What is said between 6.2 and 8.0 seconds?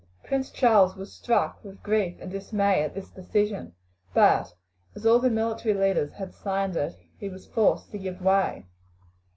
signed it he was forced to